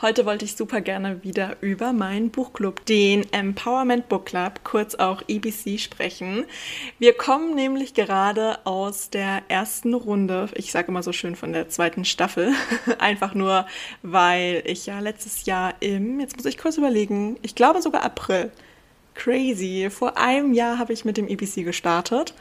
Heute 0.00 0.24
wollte 0.26 0.44
ich 0.44 0.54
super 0.54 0.80
gerne 0.80 1.24
wieder 1.24 1.56
über 1.60 1.92
meinen 1.92 2.30
Buchclub, 2.30 2.86
den 2.86 3.26
Empowerment 3.32 4.08
Book 4.08 4.26
Club, 4.26 4.60
kurz 4.62 4.94
auch 4.94 5.22
EBC, 5.26 5.80
sprechen. 5.80 6.44
Wir 7.00 7.14
kommen 7.14 7.56
nämlich 7.56 7.94
gerade 7.94 8.64
aus 8.64 9.10
der 9.10 9.42
ersten 9.48 9.94
Runde, 9.94 10.50
ich 10.54 10.70
sage 10.70 10.86
immer 10.86 11.02
so 11.02 11.12
schön 11.12 11.34
von 11.34 11.52
der 11.52 11.68
zweiten 11.68 12.04
Staffel, 12.04 12.52
einfach 13.00 13.34
nur, 13.34 13.66
weil 14.02 14.62
ich 14.66 14.86
ja 14.86 15.00
letztes 15.00 15.46
Jahr 15.46 15.74
im, 15.80 16.20
jetzt 16.20 16.36
muss 16.36 16.46
ich 16.46 16.58
kurz 16.58 16.76
überlegen, 16.76 17.36
ich 17.42 17.56
glaube 17.56 17.82
sogar 17.82 18.04
April, 18.04 18.52
crazy, 19.14 19.88
vor 19.90 20.16
einem 20.16 20.54
Jahr 20.54 20.78
habe 20.78 20.92
ich 20.92 21.04
mit 21.04 21.16
dem 21.16 21.26
EBC 21.26 21.64
gestartet 21.64 22.34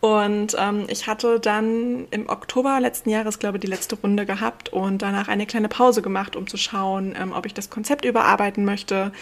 und 0.00 0.54
ähm, 0.58 0.84
ich 0.88 1.06
hatte 1.06 1.40
dann 1.40 2.06
im 2.10 2.28
Oktober 2.28 2.78
letzten 2.78 3.08
Jahres, 3.08 3.38
glaube 3.38 3.56
ich, 3.56 3.62
die 3.62 3.68
letzte 3.68 3.96
Runde 3.96 4.26
gehabt 4.26 4.68
und 4.70 5.00
danach 5.00 5.28
eine 5.28 5.46
kleine 5.46 5.68
Pause 5.68 6.02
gemacht, 6.02 6.36
um 6.36 6.46
zu 6.46 6.58
schauen, 6.58 7.14
ähm, 7.18 7.32
ob 7.32 7.46
ich 7.46 7.54
das 7.54 7.70
Konzept 7.70 8.04
überarbeiten 8.04 8.64
möchte, 8.64 9.12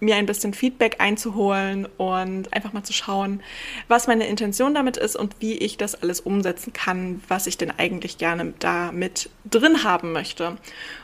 mir 0.00 0.16
ein 0.16 0.26
bisschen 0.26 0.54
Feedback 0.54 0.96
einzuholen 0.98 1.86
und 1.96 2.52
einfach 2.52 2.72
mal 2.72 2.82
zu 2.82 2.92
schauen, 2.92 3.42
was 3.88 4.06
meine 4.06 4.26
Intention 4.26 4.74
damit 4.74 4.96
ist 4.96 5.16
und 5.16 5.36
wie 5.40 5.54
ich 5.54 5.76
das 5.76 6.00
alles 6.00 6.20
umsetzen 6.20 6.72
kann, 6.72 7.22
was 7.28 7.46
ich 7.46 7.58
denn 7.58 7.72
eigentlich 7.76 8.18
gerne 8.18 8.54
da 8.58 8.92
mit 8.92 9.30
drin 9.50 9.84
haben 9.84 10.12
möchte. 10.12 10.56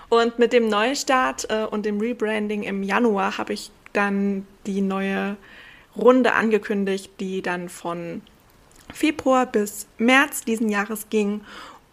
Und 0.09 0.39
mit 0.39 0.53
dem 0.53 0.69
Neustart 0.69 1.50
äh, 1.50 1.64
und 1.64 1.84
dem 1.84 2.00
Rebranding 2.00 2.62
im 2.62 2.83
Januar 2.83 3.39
habe 3.39 3.53
ich 3.53 3.70
dann 3.92 4.47
die 4.67 4.81
neue 4.81 5.37
Runde 5.97 6.34
angekündigt, 6.34 7.11
die 7.20 7.42
dann 7.42 7.69
von 7.69 8.22
Februar 8.92 9.47
bis 9.47 9.87
März 9.98 10.45
diesen 10.45 10.69
Jahres 10.69 11.09
ging. 11.11 11.42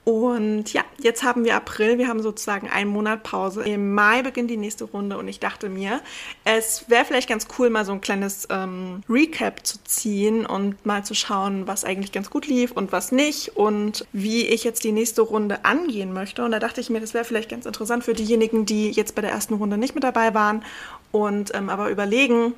Und 0.05 0.73
ja, 0.73 0.83
jetzt 0.99 1.23
haben 1.23 1.45
wir 1.45 1.55
April, 1.55 1.97
wir 1.97 2.09
haben 2.09 2.21
sozusagen 2.21 2.69
einen 2.69 2.89
Monat 2.89 3.23
Pause. 3.23 3.63
Im 3.63 3.93
Mai 3.93 4.21
beginnt 4.21 4.49
die 4.49 4.57
nächste 4.57 4.83
Runde 4.83 5.17
und 5.17 5.29
ich 5.29 5.39
dachte 5.39 5.69
mir, 5.69 6.01
es 6.43 6.89
wäre 6.89 7.05
vielleicht 7.05 7.29
ganz 7.29 7.47
cool, 7.57 7.69
mal 7.69 7.85
so 7.85 7.93
ein 7.93 8.01
kleines 8.01 8.45
ähm, 8.49 9.01
Recap 9.09 9.65
zu 9.65 9.77
ziehen 9.85 10.45
und 10.45 10.85
mal 10.85 11.05
zu 11.05 11.13
schauen, 11.13 11.67
was 11.67 11.85
eigentlich 11.85 12.11
ganz 12.11 12.29
gut 12.29 12.47
lief 12.47 12.73
und 12.73 12.91
was 12.91 13.13
nicht 13.13 13.55
und 13.55 14.05
wie 14.11 14.45
ich 14.45 14.65
jetzt 14.65 14.83
die 14.83 14.91
nächste 14.91 15.21
Runde 15.21 15.63
angehen 15.63 16.11
möchte. 16.11 16.43
Und 16.43 16.51
da 16.51 16.59
dachte 16.59 16.81
ich 16.81 16.89
mir, 16.89 16.99
das 16.99 17.13
wäre 17.13 17.23
vielleicht 17.23 17.49
ganz 17.49 17.65
interessant 17.65 18.03
für 18.03 18.13
diejenigen, 18.13 18.65
die 18.65 18.91
jetzt 18.91 19.15
bei 19.15 19.21
der 19.21 19.31
ersten 19.31 19.53
Runde 19.53 19.77
nicht 19.77 19.95
mit 19.95 20.03
dabei 20.03 20.33
waren 20.33 20.65
und 21.13 21.55
ähm, 21.55 21.69
aber 21.69 21.89
überlegen, 21.89 22.55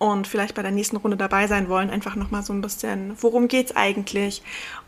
und 0.00 0.26
vielleicht 0.26 0.54
bei 0.54 0.62
der 0.62 0.70
nächsten 0.70 0.96
Runde 0.96 1.18
dabei 1.18 1.46
sein 1.46 1.68
wollen, 1.68 1.90
einfach 1.90 2.16
nochmal 2.16 2.42
so 2.42 2.54
ein 2.54 2.62
bisschen, 2.62 3.14
worum 3.20 3.48
geht's 3.48 3.76
eigentlich 3.76 4.42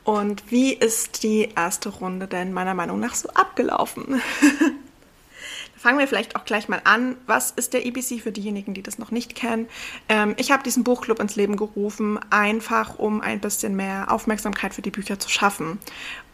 und 0.04 0.50
wie 0.50 0.72
ist 0.72 1.22
die 1.22 1.50
erste 1.54 1.90
Runde 1.90 2.26
denn 2.26 2.54
meiner 2.54 2.72
Meinung 2.72 2.98
nach 2.98 3.14
so 3.14 3.28
abgelaufen? 3.28 4.22
Fangen 5.76 5.98
wir 5.98 6.08
vielleicht 6.08 6.36
auch 6.36 6.44
gleich 6.44 6.68
mal 6.68 6.80
an. 6.84 7.16
Was 7.26 7.50
ist 7.50 7.74
der 7.74 7.84
EBC 7.84 8.22
für 8.22 8.32
diejenigen, 8.32 8.72
die 8.72 8.82
das 8.82 8.98
noch 8.98 9.10
nicht 9.10 9.34
kennen? 9.34 9.68
Ähm, 10.08 10.34
ich 10.38 10.50
habe 10.50 10.62
diesen 10.62 10.84
Buchclub 10.84 11.18
ins 11.18 11.36
Leben 11.36 11.56
gerufen, 11.56 12.20
einfach 12.30 12.98
um 12.98 13.20
ein 13.20 13.40
bisschen 13.40 13.76
mehr 13.76 14.10
Aufmerksamkeit 14.10 14.72
für 14.74 14.82
die 14.82 14.92
Bücher 14.92 15.18
zu 15.18 15.28
schaffen, 15.28 15.78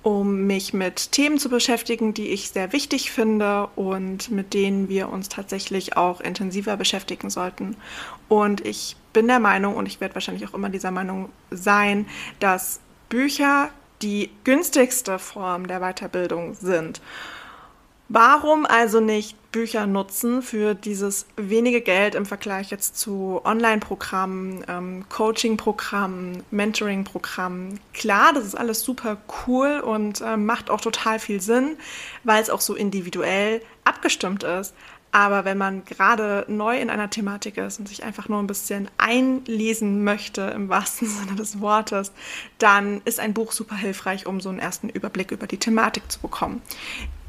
um 0.02 0.46
mich 0.46 0.72
mit 0.72 1.12
Themen 1.12 1.38
zu 1.38 1.48
beschäftigen, 1.48 2.14
die 2.14 2.28
ich 2.28 2.50
sehr 2.50 2.72
wichtig 2.72 3.10
finde 3.10 3.68
und 3.76 4.30
mit 4.30 4.54
denen 4.54 4.88
wir 4.88 5.08
uns 5.08 5.28
tatsächlich 5.28 5.96
auch 5.96 6.20
intensiver 6.20 6.76
beschäftigen 6.76 7.30
sollten. 7.30 7.76
Und 8.28 8.64
ich 8.64 8.96
bin 9.12 9.26
der 9.26 9.40
Meinung, 9.40 9.76
und 9.76 9.86
ich 9.86 10.00
werde 10.00 10.14
wahrscheinlich 10.14 10.46
auch 10.48 10.54
immer 10.54 10.68
dieser 10.68 10.90
Meinung 10.90 11.30
sein, 11.50 12.06
dass 12.40 12.80
Bücher 13.08 13.70
die 14.02 14.30
günstigste 14.44 15.18
Form 15.18 15.66
der 15.66 15.80
Weiterbildung 15.80 16.54
sind. 16.54 17.00
Warum 18.10 18.64
also 18.64 19.00
nicht 19.00 19.36
Bücher 19.52 19.86
nutzen 19.86 20.40
für 20.40 20.74
dieses 20.74 21.26
wenige 21.36 21.82
Geld 21.82 22.14
im 22.14 22.24
Vergleich 22.24 22.70
jetzt 22.70 22.98
zu 22.98 23.42
Online-Programmen, 23.44 24.64
ähm, 24.66 25.04
Coaching-Programmen, 25.10 26.42
Mentoring-Programmen? 26.50 27.78
Klar, 27.92 28.32
das 28.32 28.46
ist 28.46 28.54
alles 28.54 28.80
super 28.80 29.18
cool 29.46 29.80
und 29.80 30.22
äh, 30.22 30.38
macht 30.38 30.70
auch 30.70 30.80
total 30.80 31.18
viel 31.18 31.42
Sinn, 31.42 31.76
weil 32.24 32.40
es 32.40 32.48
auch 32.48 32.62
so 32.62 32.74
individuell 32.74 33.60
abgestimmt 33.84 34.42
ist. 34.42 34.74
Aber 35.12 35.44
wenn 35.44 35.58
man 35.58 35.84
gerade 35.84 36.44
neu 36.48 36.78
in 36.78 36.90
einer 36.90 37.10
Thematik 37.10 37.56
ist 37.58 37.78
und 37.78 37.88
sich 37.88 38.04
einfach 38.04 38.28
nur 38.28 38.38
ein 38.40 38.46
bisschen 38.46 38.88
einlesen 38.98 40.04
möchte, 40.04 40.42
im 40.42 40.70
wahrsten 40.70 41.08
Sinne 41.08 41.36
des 41.36 41.60
Wortes, 41.60 42.12
dann 42.58 43.02
ist 43.04 43.20
ein 43.20 43.34
Buch 43.34 43.52
super 43.52 43.76
hilfreich, 43.76 44.26
um 44.26 44.40
so 44.40 44.48
einen 44.48 44.58
ersten 44.58 44.88
Überblick 44.88 45.30
über 45.30 45.46
die 45.46 45.58
Thematik 45.58 46.10
zu 46.10 46.20
bekommen. 46.20 46.62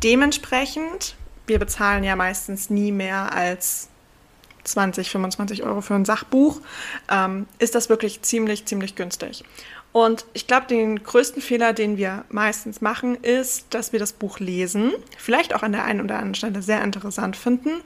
Dementsprechend, 0.03 1.15
wir 1.47 1.59
bezahlen 1.59 2.03
ja 2.03 2.15
meistens 2.15 2.69
nie 2.69 2.91
mehr 2.91 3.33
als 3.33 3.89
20, 4.63 5.09
25 5.09 5.63
Euro 5.63 5.81
für 5.81 5.95
ein 5.95 6.05
Sachbuch, 6.05 6.61
ähm, 7.09 7.47
ist 7.57 7.75
das 7.75 7.89
wirklich 7.89 8.21
ziemlich, 8.21 8.65
ziemlich 8.65 8.95
günstig. 8.95 9.43
Und 9.91 10.25
ich 10.33 10.45
glaube, 10.45 10.67
den 10.67 11.01
größten 11.01 11.41
Fehler, 11.41 11.73
den 11.73 11.97
wir 11.97 12.23
meistens 12.29 12.79
machen, 12.79 13.15
ist, 13.15 13.73
dass 13.73 13.91
wir 13.91 13.99
das 13.99 14.13
Buch 14.13 14.39
lesen, 14.39 14.93
vielleicht 15.17 15.55
auch 15.55 15.63
an 15.63 15.71
der 15.71 15.83
einen 15.83 16.01
oder 16.01 16.15
anderen 16.15 16.35
Stelle 16.35 16.61
sehr 16.61 16.83
interessant 16.83 17.35
finden 17.35 17.81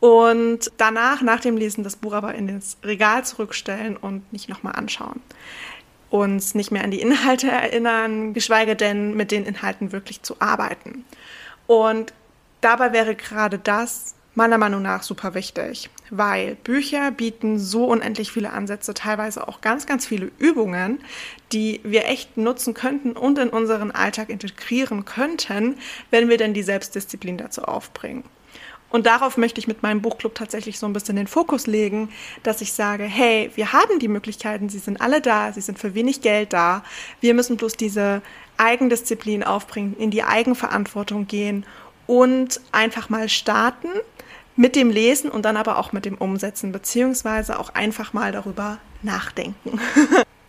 und 0.00 0.70
danach, 0.76 1.22
nach 1.22 1.40
dem 1.40 1.56
Lesen, 1.56 1.84
das 1.84 1.96
Buch 1.96 2.12
aber 2.12 2.34
in 2.34 2.48
das 2.48 2.76
Regal 2.84 3.24
zurückstellen 3.24 3.96
und 3.96 4.30
nicht 4.32 4.48
nochmal 4.48 4.74
anschauen. 4.76 5.20
Uns 6.10 6.54
nicht 6.54 6.70
mehr 6.70 6.84
an 6.84 6.90
die 6.90 7.00
Inhalte 7.00 7.50
erinnern, 7.50 8.34
geschweige 8.34 8.76
denn 8.76 9.14
mit 9.14 9.30
den 9.30 9.44
Inhalten 9.44 9.92
wirklich 9.92 10.22
zu 10.22 10.36
arbeiten. 10.40 11.04
Und 11.68 12.14
dabei 12.62 12.92
wäre 12.92 13.14
gerade 13.14 13.58
das 13.58 14.16
meiner 14.34 14.56
Meinung 14.56 14.82
nach 14.82 15.02
super 15.02 15.34
wichtig, 15.34 15.90
weil 16.10 16.54
Bücher 16.54 17.10
bieten 17.10 17.58
so 17.58 17.84
unendlich 17.86 18.32
viele 18.32 18.52
Ansätze, 18.52 18.94
teilweise 18.94 19.46
auch 19.46 19.60
ganz, 19.60 19.84
ganz 19.84 20.06
viele 20.06 20.30
Übungen, 20.38 21.00
die 21.52 21.80
wir 21.84 22.06
echt 22.06 22.38
nutzen 22.38 22.72
könnten 22.72 23.12
und 23.12 23.36
in 23.38 23.50
unseren 23.50 23.90
Alltag 23.90 24.30
integrieren 24.30 25.04
könnten, 25.04 25.76
wenn 26.10 26.28
wir 26.28 26.38
denn 26.38 26.54
die 26.54 26.62
Selbstdisziplin 26.62 27.36
dazu 27.36 27.64
aufbringen. 27.64 28.24
Und 28.90 29.04
darauf 29.04 29.36
möchte 29.36 29.60
ich 29.60 29.68
mit 29.68 29.82
meinem 29.82 30.00
Buchclub 30.00 30.34
tatsächlich 30.34 30.78
so 30.78 30.86
ein 30.86 30.94
bisschen 30.94 31.16
den 31.16 31.26
Fokus 31.26 31.66
legen, 31.66 32.08
dass 32.42 32.62
ich 32.62 32.72
sage, 32.72 33.04
hey, 33.04 33.50
wir 33.54 33.72
haben 33.72 33.98
die 33.98 34.08
Möglichkeiten, 34.08 34.70
sie 34.70 34.78
sind 34.78 35.02
alle 35.02 35.20
da, 35.20 35.52
sie 35.52 35.60
sind 35.60 35.78
für 35.78 35.94
wenig 35.94 36.22
Geld 36.22 36.54
da. 36.54 36.82
Wir 37.20 37.34
müssen 37.34 37.58
bloß 37.58 37.74
diese 37.74 38.22
Eigendisziplin 38.58 39.42
aufbringen, 39.42 39.96
in 39.98 40.10
die 40.10 40.22
Eigenverantwortung 40.22 41.26
gehen 41.26 41.64
und 42.06 42.60
einfach 42.72 43.08
mal 43.08 43.28
starten 43.28 43.88
mit 44.56 44.74
dem 44.74 44.90
Lesen 44.90 45.30
und 45.30 45.44
dann 45.44 45.56
aber 45.56 45.78
auch 45.78 45.92
mit 45.92 46.04
dem 46.04 46.16
Umsetzen, 46.16 46.72
beziehungsweise 46.72 47.58
auch 47.58 47.74
einfach 47.74 48.12
mal 48.12 48.32
darüber 48.32 48.78
nachdenken. 49.02 49.80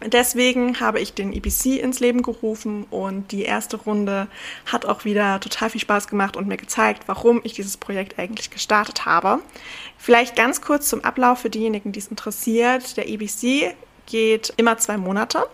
Deswegen 0.05 0.79
habe 0.79 1.01
ich 1.01 1.13
den 1.13 1.33
EBC 1.33 1.77
ins 1.81 1.99
Leben 1.99 2.21
gerufen 2.21 2.85
und 2.89 3.33
die 3.33 3.43
erste 3.43 3.75
Runde 3.75 4.27
hat 4.65 4.85
auch 4.85 5.03
wieder 5.03 5.41
total 5.41 5.69
viel 5.69 5.81
Spaß 5.81 6.07
gemacht 6.07 6.37
und 6.37 6.47
mir 6.47 6.55
gezeigt, 6.55 7.03
warum 7.07 7.41
ich 7.43 7.53
dieses 7.53 7.75
Projekt 7.75 8.17
eigentlich 8.17 8.49
gestartet 8.49 9.05
habe. 9.05 9.39
Vielleicht 9.97 10.37
ganz 10.37 10.61
kurz 10.61 10.87
zum 10.87 11.03
Ablauf 11.03 11.39
für 11.39 11.49
diejenigen, 11.49 11.91
die 11.91 11.99
es 11.99 12.07
interessiert. 12.07 12.95
Der 12.95 13.09
EBC 13.09 13.75
geht 14.05 14.53
immer 14.55 14.77
zwei 14.77 14.97
Monate. 14.97 15.45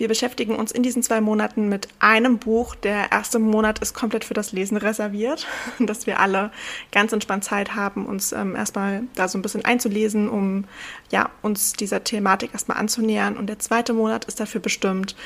Wir 0.00 0.08
beschäftigen 0.08 0.56
uns 0.56 0.72
in 0.72 0.82
diesen 0.82 1.02
zwei 1.02 1.20
Monaten 1.20 1.68
mit 1.68 1.88
einem 1.98 2.38
Buch. 2.38 2.74
Der 2.74 3.12
erste 3.12 3.38
Monat 3.38 3.80
ist 3.80 3.92
komplett 3.92 4.24
für 4.24 4.32
das 4.32 4.50
Lesen 4.50 4.78
reserviert, 4.78 5.46
dass 5.78 6.06
wir 6.06 6.20
alle 6.20 6.52
ganz 6.90 7.12
entspannt 7.12 7.44
Zeit 7.44 7.74
haben, 7.74 8.06
uns 8.06 8.32
ähm, 8.32 8.56
erstmal 8.56 9.02
da 9.14 9.28
so 9.28 9.36
ein 9.36 9.42
bisschen 9.42 9.66
einzulesen, 9.66 10.30
um 10.30 10.64
ja, 11.10 11.28
uns 11.42 11.74
dieser 11.74 12.02
Thematik 12.02 12.54
erstmal 12.54 12.78
anzunähern. 12.78 13.36
Und 13.36 13.48
der 13.48 13.58
zweite 13.58 13.92
Monat 13.92 14.24
ist 14.24 14.40
dafür 14.40 14.62
bestimmt, 14.62 15.16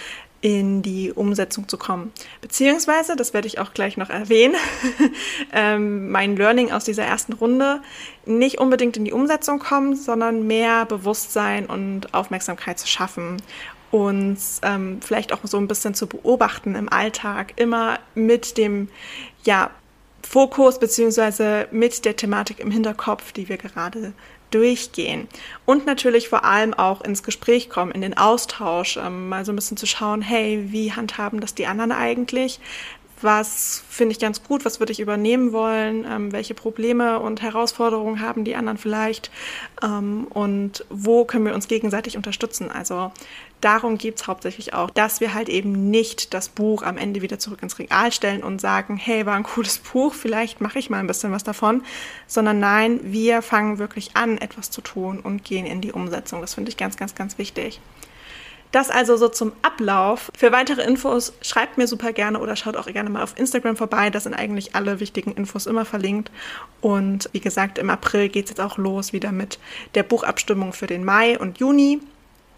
in 0.40 0.82
die 0.82 1.12
Umsetzung 1.12 1.68
zu 1.68 1.78
kommen. 1.78 2.12
Beziehungsweise, 2.42 3.14
das 3.14 3.32
werde 3.32 3.46
ich 3.46 3.60
auch 3.60 3.74
gleich 3.74 3.96
noch 3.96 4.10
erwähnen, 4.10 4.56
ähm, 5.52 6.10
mein 6.10 6.36
Learning 6.36 6.72
aus 6.72 6.84
dieser 6.84 7.04
ersten 7.04 7.32
Runde, 7.32 7.80
nicht 8.26 8.58
unbedingt 8.58 8.96
in 8.96 9.04
die 9.04 9.12
Umsetzung 9.12 9.60
kommen, 9.60 9.94
sondern 9.94 10.46
mehr 10.48 10.84
Bewusstsein 10.84 11.64
und 11.64 12.12
Aufmerksamkeit 12.12 12.78
zu 12.78 12.88
schaffen 12.88 13.38
uns 13.94 14.60
ähm, 14.64 14.98
vielleicht 15.00 15.32
auch 15.32 15.38
so 15.44 15.56
ein 15.56 15.68
bisschen 15.68 15.94
zu 15.94 16.08
beobachten 16.08 16.74
im 16.74 16.88
Alltag, 16.88 17.52
immer 17.54 18.00
mit 18.16 18.58
dem 18.58 18.88
ja, 19.44 19.70
Fokus 20.28 20.80
beziehungsweise 20.80 21.68
mit 21.70 22.04
der 22.04 22.16
Thematik 22.16 22.58
im 22.58 22.72
Hinterkopf, 22.72 23.30
die 23.30 23.48
wir 23.48 23.56
gerade 23.56 24.12
durchgehen. 24.50 25.28
Und 25.64 25.86
natürlich 25.86 26.28
vor 26.28 26.44
allem 26.44 26.74
auch 26.74 27.02
ins 27.02 27.22
Gespräch 27.22 27.70
kommen, 27.70 27.92
in 27.92 28.00
den 28.00 28.16
Austausch, 28.16 28.96
ähm, 28.96 29.28
mal 29.28 29.44
so 29.44 29.52
ein 29.52 29.56
bisschen 29.56 29.76
zu 29.76 29.86
schauen, 29.86 30.22
hey, 30.22 30.72
wie 30.72 30.92
handhaben 30.92 31.38
das 31.38 31.54
die 31.54 31.66
anderen 31.66 31.92
eigentlich? 31.92 32.58
was 33.24 33.82
finde 33.88 34.12
ich 34.12 34.18
ganz 34.18 34.42
gut, 34.42 34.64
was 34.64 34.80
würde 34.80 34.92
ich 34.92 35.00
übernehmen 35.00 35.52
wollen, 35.52 36.04
ähm, 36.08 36.32
welche 36.32 36.54
Probleme 36.54 37.18
und 37.18 37.42
Herausforderungen 37.42 38.20
haben 38.20 38.44
die 38.44 38.54
anderen 38.54 38.78
vielleicht 38.78 39.30
ähm, 39.82 40.26
und 40.30 40.84
wo 40.90 41.24
können 41.24 41.46
wir 41.46 41.54
uns 41.54 41.66
gegenseitig 41.66 42.16
unterstützen. 42.16 42.70
Also 42.70 43.12
darum 43.64 43.98
geht 43.98 44.16
es 44.16 44.26
hauptsächlich 44.26 44.74
auch, 44.74 44.90
dass 44.90 45.20
wir 45.20 45.34
halt 45.34 45.48
eben 45.48 45.90
nicht 45.90 46.34
das 46.34 46.48
Buch 46.48 46.82
am 46.82 46.98
Ende 46.98 47.22
wieder 47.22 47.38
zurück 47.38 47.62
ins 47.62 47.78
Regal 47.78 48.12
stellen 48.12 48.42
und 48.42 48.60
sagen, 48.60 48.96
hey, 48.96 49.26
war 49.26 49.34
ein 49.34 49.42
cooles 49.42 49.78
Buch, 49.78 50.14
vielleicht 50.14 50.60
mache 50.60 50.78
ich 50.78 50.90
mal 50.90 50.98
ein 50.98 51.06
bisschen 51.06 51.32
was 51.32 51.44
davon, 51.44 51.82
sondern 52.26 52.60
nein, 52.60 53.00
wir 53.02 53.42
fangen 53.42 53.78
wirklich 53.78 54.16
an, 54.16 54.38
etwas 54.38 54.70
zu 54.70 54.80
tun 54.80 55.20
und 55.20 55.44
gehen 55.44 55.66
in 55.66 55.80
die 55.80 55.92
Umsetzung. 55.92 56.40
Das 56.40 56.54
finde 56.54 56.68
ich 56.70 56.76
ganz, 56.76 56.96
ganz, 56.96 57.14
ganz 57.14 57.38
wichtig. 57.38 57.80
Das 58.74 58.90
also 58.90 59.16
so 59.16 59.28
zum 59.28 59.52
Ablauf. 59.62 60.32
Für 60.36 60.50
weitere 60.50 60.82
Infos 60.82 61.32
schreibt 61.42 61.78
mir 61.78 61.86
super 61.86 62.12
gerne 62.12 62.40
oder 62.40 62.56
schaut 62.56 62.76
auch 62.76 62.86
gerne 62.86 63.08
mal 63.08 63.22
auf 63.22 63.38
Instagram 63.38 63.76
vorbei. 63.76 64.10
Da 64.10 64.18
sind 64.18 64.34
eigentlich 64.34 64.74
alle 64.74 64.98
wichtigen 64.98 65.30
Infos 65.30 65.66
immer 65.66 65.84
verlinkt. 65.84 66.32
Und 66.80 67.30
wie 67.32 67.38
gesagt, 67.38 67.78
im 67.78 67.88
April 67.88 68.28
geht 68.28 68.46
es 68.46 68.50
jetzt 68.50 68.60
auch 68.60 68.76
los 68.76 69.12
wieder 69.12 69.30
mit 69.30 69.60
der 69.94 70.02
Buchabstimmung 70.02 70.72
für 70.72 70.88
den 70.88 71.04
Mai 71.04 71.38
und 71.38 71.58
Juni. 71.58 72.00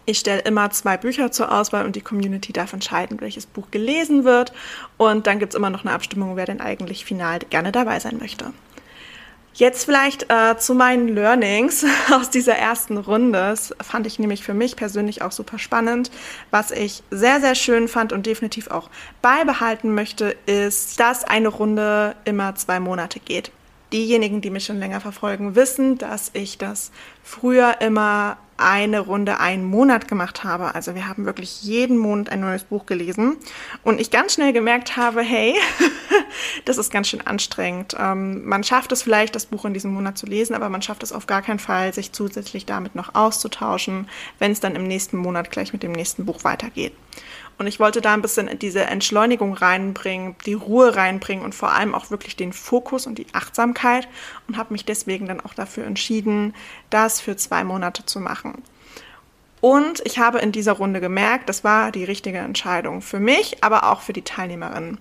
Ich 0.09 0.19
stelle 0.19 0.39
immer 0.43 0.69
zwei 0.69 0.95
Bücher 0.95 1.33
zur 1.33 1.51
Auswahl 1.51 1.85
und 1.85 1.97
die 1.97 2.01
Community 2.01 2.53
darf 2.53 2.71
entscheiden, 2.71 3.19
welches 3.19 3.45
Buch 3.45 3.71
gelesen 3.71 4.23
wird. 4.23 4.53
Und 4.95 5.27
dann 5.27 5.37
gibt 5.37 5.51
es 5.51 5.57
immer 5.57 5.69
noch 5.69 5.83
eine 5.83 5.93
Abstimmung, 5.93 6.37
wer 6.37 6.45
denn 6.45 6.61
eigentlich 6.61 7.03
final 7.03 7.39
gerne 7.39 7.73
dabei 7.73 7.99
sein 7.99 8.17
möchte. 8.17 8.53
Jetzt 9.53 9.83
vielleicht 9.83 10.31
äh, 10.31 10.57
zu 10.57 10.75
meinen 10.75 11.09
Learnings 11.09 11.85
aus 12.13 12.29
dieser 12.29 12.55
ersten 12.55 12.97
Runde. 12.97 13.37
Das 13.37 13.75
fand 13.81 14.07
ich 14.07 14.17
nämlich 14.17 14.43
für 14.45 14.53
mich 14.53 14.77
persönlich 14.77 15.23
auch 15.23 15.33
super 15.33 15.59
spannend. 15.59 16.09
Was 16.51 16.71
ich 16.71 17.03
sehr, 17.11 17.41
sehr 17.41 17.55
schön 17.55 17.89
fand 17.89 18.13
und 18.13 18.25
definitiv 18.25 18.71
auch 18.71 18.89
beibehalten 19.21 19.93
möchte, 19.93 20.37
ist, 20.45 21.01
dass 21.01 21.25
eine 21.25 21.49
Runde 21.49 22.15
immer 22.23 22.55
zwei 22.55 22.79
Monate 22.79 23.19
geht. 23.19 23.51
Diejenigen, 23.91 24.39
die 24.39 24.51
mich 24.51 24.63
schon 24.63 24.79
länger 24.79 25.01
verfolgen, 25.01 25.55
wissen, 25.55 25.97
dass 25.97 26.31
ich 26.31 26.57
das 26.57 26.91
früher 27.23 27.81
immer 27.81 28.37
eine 28.57 28.99
Runde 28.99 29.39
einen 29.39 29.63
Monat 29.65 30.07
gemacht 30.07 30.43
habe. 30.43 30.75
Also 30.75 30.95
wir 30.95 31.07
haben 31.07 31.25
wirklich 31.25 31.61
jeden 31.63 31.97
Monat 31.97 32.29
ein 32.29 32.41
neues 32.41 32.63
Buch 32.63 32.85
gelesen 32.85 33.37
und 33.83 34.01
ich 34.01 34.11
ganz 34.11 34.33
schnell 34.33 34.53
gemerkt 34.53 34.97
habe, 34.97 35.21
hey, 35.21 35.55
das 36.65 36.77
ist 36.77 36.91
ganz 36.91 37.07
schön 37.07 37.21
anstrengend. 37.21 37.95
Ähm, 37.99 38.45
man 38.45 38.63
schafft 38.63 38.91
es 38.91 39.03
vielleicht, 39.03 39.35
das 39.35 39.45
Buch 39.45 39.65
in 39.65 39.73
diesem 39.73 39.93
Monat 39.93 40.17
zu 40.17 40.25
lesen, 40.25 40.55
aber 40.55 40.69
man 40.69 40.81
schafft 40.81 41.03
es 41.03 41.13
auf 41.13 41.27
gar 41.27 41.41
keinen 41.41 41.59
Fall, 41.59 41.93
sich 41.93 42.11
zusätzlich 42.11 42.65
damit 42.65 42.95
noch 42.95 43.15
auszutauschen, 43.15 44.09
wenn 44.39 44.51
es 44.51 44.59
dann 44.59 44.75
im 44.75 44.87
nächsten 44.87 45.17
Monat 45.17 45.51
gleich 45.51 45.73
mit 45.73 45.83
dem 45.83 45.91
nächsten 45.91 46.25
Buch 46.25 46.43
weitergeht. 46.43 46.93
Und 47.57 47.65
ich 47.65 47.79
wollte 47.79 48.01
da 48.01 48.13
ein 48.13 48.21
bisschen 48.21 48.59
diese 48.59 48.81
Entschleunigung 48.81 49.53
reinbringen, 49.53 50.35
die 50.45 50.53
Ruhe 50.53 50.95
reinbringen 50.95 51.43
und 51.43 51.55
vor 51.55 51.71
allem 51.71 51.95
auch 51.95 52.11
wirklich 52.11 52.35
den 52.35 52.53
Fokus 52.53 53.07
und 53.07 53.17
die 53.17 53.27
Achtsamkeit 53.33 54.07
und 54.47 54.57
habe 54.57 54.73
mich 54.73 54.85
deswegen 54.85 55.25
dann 55.27 55.41
auch 55.41 55.55
dafür 55.55 55.85
entschieden, 55.85 56.53
das 56.89 57.19
für 57.19 57.35
zwei 57.35 57.63
Monate 57.63 58.05
zu 58.05 58.19
machen. 58.19 58.61
Und 59.59 60.01
ich 60.05 60.19
habe 60.19 60.37
in 60.37 60.51
dieser 60.51 60.73
Runde 60.73 61.01
gemerkt, 61.01 61.49
das 61.49 61.63
war 61.63 61.91
die 61.91 62.03
richtige 62.03 62.37
Entscheidung 62.37 63.01
für 63.01 63.19
mich, 63.19 63.63
aber 63.63 63.91
auch 63.91 64.01
für 64.01 64.13
die 64.13 64.21
Teilnehmerinnen. 64.21 64.99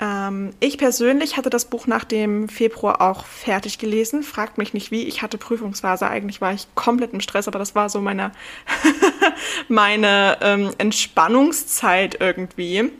Ähm, 0.00 0.52
ich 0.60 0.78
persönlich 0.78 1.36
hatte 1.36 1.50
das 1.50 1.64
Buch 1.64 1.86
nach 1.86 2.04
dem 2.04 2.48
Februar 2.48 3.00
auch 3.00 3.24
fertig 3.24 3.78
gelesen. 3.78 4.22
Fragt 4.22 4.58
mich 4.58 4.74
nicht 4.74 4.90
wie. 4.90 5.04
Ich 5.04 5.22
hatte 5.22 5.38
Prüfungsphase. 5.38 6.08
Eigentlich 6.08 6.40
war 6.40 6.52
ich 6.52 6.66
komplett 6.74 7.12
im 7.12 7.20
Stress, 7.20 7.48
aber 7.48 7.58
das 7.58 7.74
war 7.74 7.88
so 7.88 8.00
meine, 8.00 8.32
meine 9.68 10.38
ähm, 10.40 10.70
Entspannungszeit 10.78 12.20
irgendwie. 12.20 12.90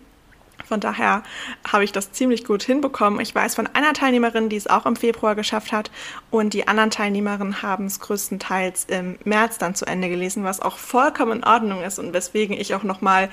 Von 0.68 0.80
daher 0.80 1.22
habe 1.66 1.84
ich 1.84 1.92
das 1.92 2.12
ziemlich 2.12 2.44
gut 2.44 2.62
hinbekommen. 2.62 3.20
Ich 3.20 3.34
weiß 3.34 3.54
von 3.54 3.66
einer 3.68 3.94
Teilnehmerin, 3.94 4.50
die 4.50 4.56
es 4.56 4.66
auch 4.66 4.84
im 4.84 4.96
Februar 4.96 5.34
geschafft 5.34 5.72
hat. 5.72 5.90
Und 6.30 6.52
die 6.52 6.68
anderen 6.68 6.90
Teilnehmerinnen 6.90 7.62
haben 7.62 7.86
es 7.86 8.00
größtenteils 8.00 8.84
im 8.88 9.18
März 9.24 9.56
dann 9.56 9.74
zu 9.74 9.86
Ende 9.86 10.10
gelesen, 10.10 10.44
was 10.44 10.60
auch 10.60 10.76
vollkommen 10.76 11.38
in 11.38 11.44
Ordnung 11.44 11.82
ist 11.82 11.98
und 11.98 12.12
weswegen 12.12 12.54
ich 12.54 12.74
auch 12.74 12.82
nochmal 12.82 13.30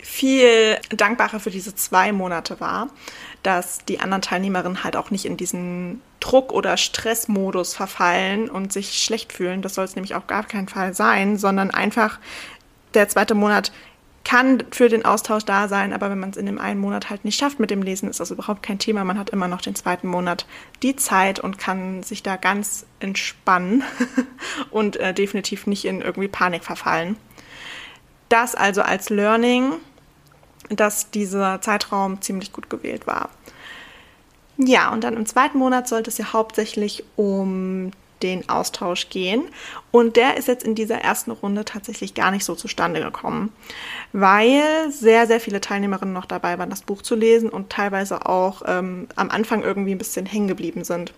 viel 0.00 0.78
dankbarer 0.90 1.40
für 1.40 1.50
diese 1.50 1.74
zwei 1.74 2.12
Monate 2.12 2.60
war, 2.60 2.88
dass 3.42 3.84
die 3.84 4.00
anderen 4.00 4.22
Teilnehmerinnen 4.22 4.84
halt 4.84 4.96
auch 4.96 5.10
nicht 5.10 5.24
in 5.24 5.36
diesen 5.36 6.00
Druck- 6.20 6.52
oder 6.52 6.76
Stressmodus 6.76 7.74
verfallen 7.74 8.50
und 8.50 8.72
sich 8.72 9.02
schlecht 9.02 9.32
fühlen. 9.32 9.62
Das 9.62 9.74
soll 9.74 9.84
es 9.84 9.96
nämlich 9.96 10.14
auch 10.14 10.26
gar 10.26 10.44
keinen 10.44 10.68
Fall 10.68 10.94
sein, 10.94 11.36
sondern 11.36 11.70
einfach 11.70 12.18
der 12.94 13.08
zweite 13.08 13.34
Monat 13.34 13.72
kann 14.24 14.64
für 14.70 14.90
den 14.90 15.06
Austausch 15.06 15.44
da 15.44 15.68
sein, 15.68 15.94
aber 15.94 16.10
wenn 16.10 16.20
man 16.20 16.30
es 16.30 16.36
in 16.36 16.44
dem 16.44 16.58
einen 16.58 16.80
Monat 16.80 17.08
halt 17.08 17.24
nicht 17.24 17.38
schafft 17.38 17.60
mit 17.60 17.70
dem 17.70 17.82
Lesen, 17.82 18.10
ist 18.10 18.20
das 18.20 18.30
überhaupt 18.30 18.62
kein 18.62 18.78
Thema. 18.78 19.02
Man 19.02 19.18
hat 19.18 19.30
immer 19.30 19.48
noch 19.48 19.62
den 19.62 19.74
zweiten 19.74 20.06
Monat 20.06 20.44
die 20.82 20.96
Zeit 20.96 21.40
und 21.40 21.58
kann 21.58 22.02
sich 22.02 22.22
da 22.22 22.36
ganz 22.36 22.84
entspannen 23.00 23.84
und 24.70 24.96
äh, 24.96 25.14
definitiv 25.14 25.66
nicht 25.66 25.86
in 25.86 26.02
irgendwie 26.02 26.28
Panik 26.28 26.62
verfallen. 26.62 27.16
Das 28.28 28.54
also 28.54 28.82
als 28.82 29.08
Learning 29.08 29.72
dass 30.70 31.10
dieser 31.10 31.60
Zeitraum 31.60 32.20
ziemlich 32.20 32.52
gut 32.52 32.70
gewählt 32.70 33.06
war. 33.06 33.30
Ja, 34.56 34.92
und 34.92 35.04
dann 35.04 35.16
im 35.16 35.26
zweiten 35.26 35.58
Monat 35.58 35.88
sollte 35.88 36.10
es 36.10 36.18
ja 36.18 36.32
hauptsächlich 36.32 37.04
um 37.16 37.92
den 38.22 38.48
Austausch 38.48 39.08
gehen. 39.08 39.48
Und 39.90 40.16
der 40.16 40.36
ist 40.36 40.48
jetzt 40.48 40.64
in 40.64 40.74
dieser 40.74 40.98
ersten 40.98 41.30
Runde 41.30 41.64
tatsächlich 41.64 42.12
gar 42.12 42.30
nicht 42.30 42.44
so 42.44 42.54
zustande 42.54 43.00
gekommen, 43.00 43.52
weil 44.12 44.90
sehr, 44.90 45.26
sehr 45.26 45.40
viele 45.40 45.62
Teilnehmerinnen 45.62 46.12
noch 46.12 46.26
dabei 46.26 46.58
waren, 46.58 46.68
das 46.68 46.82
Buch 46.82 47.00
zu 47.00 47.14
lesen 47.14 47.48
und 47.48 47.70
teilweise 47.70 48.26
auch 48.26 48.62
ähm, 48.66 49.08
am 49.16 49.30
Anfang 49.30 49.62
irgendwie 49.62 49.92
ein 49.92 49.98
bisschen 49.98 50.26
hängen 50.26 50.46
geblieben 50.46 50.84
sind. 50.84 51.14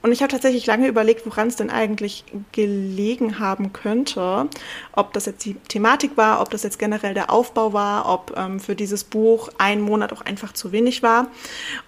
Und 0.00 0.12
ich 0.12 0.22
habe 0.22 0.30
tatsächlich 0.30 0.64
lange 0.66 0.88
überlegt, 0.88 1.26
woran 1.26 1.48
es 1.48 1.56
denn 1.56 1.70
eigentlich 1.70 2.24
gelegen 2.52 3.38
haben 3.38 3.72
könnte. 3.72 4.48
Ob 4.92 5.12
das 5.12 5.26
jetzt 5.26 5.44
die 5.44 5.54
Thematik 5.68 6.16
war, 6.16 6.40
ob 6.40 6.50
das 6.50 6.62
jetzt 6.62 6.78
generell 6.78 7.14
der 7.14 7.30
Aufbau 7.30 7.72
war, 7.74 8.08
ob 8.08 8.34
ähm, 8.36 8.58
für 8.58 8.74
dieses 8.74 9.04
Buch 9.04 9.50
ein 9.58 9.82
Monat 9.82 10.12
auch 10.12 10.22
einfach 10.22 10.52
zu 10.52 10.72
wenig 10.72 11.02
war. 11.02 11.28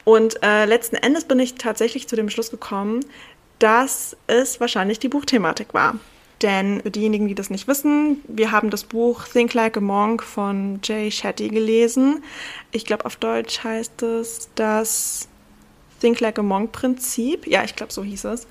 Und 0.05 0.43
äh, 0.43 0.67
letzten 0.67 0.97
Endes 0.97 1.25
bin 1.25 1.39
ich 1.39 1.55
tatsächlich 1.55 2.09
zu 2.09 2.17
dem 2.17 2.29
Schluss 2.29 2.51
gekommen, 2.51 3.01
dass 3.59 4.17
es 4.27 4.61
wahrscheinlich 4.61 4.99
die 4.99 5.09
Buchthematik 5.09 5.75
war. 5.75 5.99
Denn 6.43 6.83
für 6.83 6.91
diejenigen, 6.91 7.29
die 7.29 7.35
das 7.35 7.49
nicht 7.49 7.67
wissen, 7.67 8.21
wir 8.29 8.53
haben 8.53 8.69
das 8.69 8.85
Buch 8.85 9.27
Think 9.27 9.55
Like 9.55 9.79
a 9.79 9.81
Monk 9.81 10.23
von 10.23 10.81
Jay 10.83 11.11
Shetty 11.11 11.49
gelesen. 11.49 12.23
Ich 12.73 12.85
glaube, 12.85 13.07
auf 13.07 13.17
Deutsch 13.17 13.65
heißt 13.65 14.03
es 14.03 14.51
das 14.55 15.29
Think 16.01 16.21
Like 16.21 16.39
a 16.39 16.43
Monk 16.43 16.73
Prinzip. 16.73 17.47
Ja, 17.47 17.65
ich 17.65 17.75
glaube, 17.75 17.93
so 17.93 18.05
hieß 18.05 18.25
es. 18.25 18.47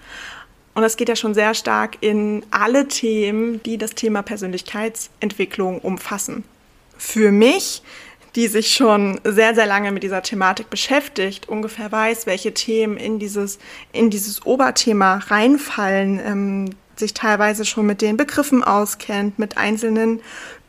Und 0.73 0.81
das 0.81 0.97
geht 0.97 1.09
ja 1.09 1.15
schon 1.15 1.35
sehr 1.35 1.53
stark 1.53 1.97
in 2.01 2.43
alle 2.49 2.87
Themen, 2.87 3.61
die 3.63 3.77
das 3.77 3.91
Thema 3.91 4.23
Persönlichkeitsentwicklung 4.23 5.79
umfassen. 5.79 6.43
Für 6.97 7.31
mich 7.31 7.83
die 8.35 8.47
sich 8.47 8.73
schon 8.73 9.19
sehr, 9.23 9.55
sehr 9.55 9.65
lange 9.65 9.91
mit 9.91 10.03
dieser 10.03 10.21
Thematik 10.21 10.69
beschäftigt, 10.69 11.47
ungefähr 11.47 11.91
weiß, 11.91 12.25
welche 12.25 12.53
Themen 12.53 12.97
in 12.97 13.17
dieses, 13.17 13.59
in 13.93 14.09
dieses 14.09 14.45
Oberthema 14.45 15.21
reinfallen, 15.27 16.19
ähm, 16.19 16.69
sich 16.97 17.13
teilweise 17.13 17.65
schon 17.65 17.85
mit 17.85 18.01
den 18.01 18.17
Begriffen 18.17 18.63
auskennt, 18.63 19.39
mit 19.39 19.57
einzelnen 19.57 20.21